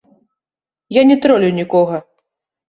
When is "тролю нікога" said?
1.27-2.01